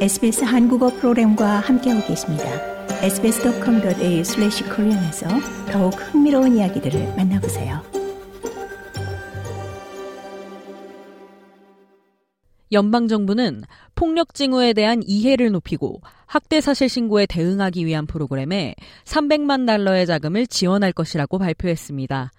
SBS 0.00 0.44
한국어 0.44 0.88
프로그램과 0.88 1.60
함께하고 1.60 2.06
계십니다. 2.06 2.44
sbs.com.au/korean에서 3.02 5.28
더욱 5.70 5.90
흥미로운 5.90 6.56
이야기들을 6.56 7.16
만나보세요. 7.18 7.82
연방 12.72 13.08
정부는 13.08 13.60
폭력 13.94 14.32
징후에 14.32 14.72
대한 14.72 15.02
이해를 15.04 15.50
높이고 15.50 16.00
학대 16.24 16.62
사실 16.62 16.88
신고에 16.88 17.26
대응하기 17.26 17.84
위한 17.84 18.06
프로그램에 18.06 18.74
300만 19.04 19.66
달러의 19.66 20.06
자금을 20.06 20.46
지원할 20.46 20.92
것이라고 20.92 21.36
발표했습니다. 21.36 22.30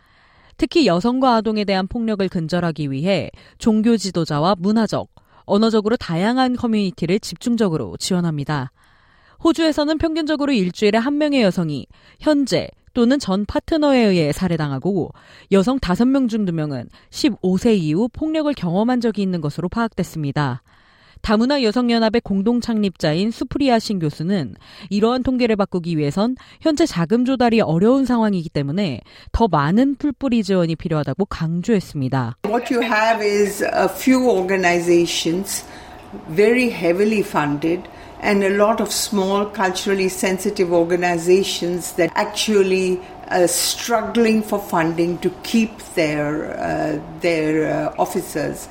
특히 0.58 0.88
여성과 0.88 1.36
아동에 1.36 1.64
대한 1.64 1.88
폭력을 1.88 2.28
근절하기 2.28 2.90
위해 2.90 3.30
종교 3.60 3.98
지도자와 3.98 4.56
문화적, 4.58 5.10
언어적으로 5.46 5.98
다양한 5.98 6.56
커뮤니티를 6.56 7.20
집중적으로 7.20 7.98
지원합니다. 7.98 8.72
호주에서는 9.44 9.98
평균적으로 9.98 10.52
일주일에 10.52 10.98
한 10.98 11.18
명의 11.18 11.42
여성이 11.42 11.88
현재 12.20 12.70
또는 12.94 13.20
전 13.20 13.46
파트너에 13.46 14.00
의해 14.00 14.32
살해당하고 14.32 15.12
여성 15.52 15.80
5명 15.80 16.30
중 16.30 16.46
2명은 16.46 16.90
15세 17.10 17.78
이후 17.78 18.10
폭력을 18.12 18.54
경험한 18.54 19.02
적이 19.02 19.22
있는 19.22 19.42
것으로 19.42 19.70
파악됐습니다. 19.70 20.62
다문화 21.22 21.64
여성연합의 21.64 22.22
공동 22.22 22.62
창립자인 22.62 23.32
수프리아 23.32 23.80
신 23.80 24.00
교수는 24.00 24.56
이러한 24.90 25.24
통계를 25.24 25.56
바꾸기 25.56 25.98
위해선 25.98 26.36
현재 26.62 26.86
자금 26.86 27.26
조달이 27.26 27.62
어려운 27.62 28.06
상황이기 28.06 28.50
때문에 28.50 29.02
더 29.32 29.48
많은 29.48 29.96
풀뿌리 29.96 30.44
지원이 30.44 30.76
필요하다고 30.76 31.26
강조했습니다. 31.26 32.38
What 32.46 32.74
you 32.74 32.84
have 32.84 33.26
is 33.26 33.64
a 33.64 33.88
few 33.90 34.30
organizations 34.30 35.66
very 36.36 36.70
heavily 36.70 37.22
funded 37.22 37.84
and 38.22 38.44
a 38.44 38.50
lot 38.50 38.82
of 38.82 38.92
small 38.92 39.46
culturally 39.46 40.10
sensitive 40.10 40.72
organizations 40.72 41.94
that 41.94 42.12
actually 42.16 43.00
uh, 43.30 43.48
struggling 43.48 44.44
for 44.44 44.60
funding 44.60 45.18
to 45.20 45.30
keep 45.44 45.72
their 45.96 46.54
uh, 46.60 47.00
their 47.22 47.90
uh, 47.90 47.96
officers. 47.98 48.68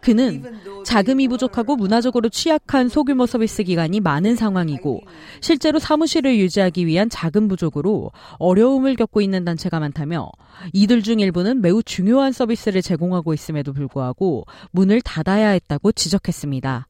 그는 0.00 0.42
자금이 0.84 1.28
부족하고 1.28 1.76
문화적으로 1.76 2.28
취약한 2.28 2.88
소규모 2.88 3.26
서비스 3.26 3.62
기관이 3.62 4.00
많은 4.00 4.36
상황이고 4.36 5.00
실제로 5.40 5.78
사무실을 5.78 6.38
유지하기 6.38 6.86
위한 6.86 7.08
자금 7.08 7.48
부족으로 7.48 8.10
어려움을 8.38 8.96
겪고 8.96 9.20
있는 9.20 9.44
단체가 9.44 9.80
많다며 9.80 10.30
이들 10.72 11.02
중 11.02 11.20
일부는 11.20 11.60
매우 11.60 11.82
중요한 11.82 12.32
서비스를 12.32 12.82
제공하고 12.82 13.34
있음에도 13.34 13.72
불구하고 13.72 14.44
문을 14.72 15.00
닫아야 15.02 15.50
했다고 15.50 15.92
지적했습니다. 15.92 16.88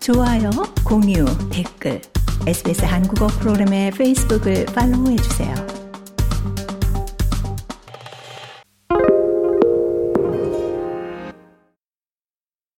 좋아요, 0.00 0.50
공유, 0.84 1.24
댓글, 1.50 2.00
SBS 2.46 2.84
한국어 2.84 3.26
프로그램의 3.26 3.90
페이스북을 3.90 4.66
팔로우해 4.66 5.16
주세요. 5.16 5.75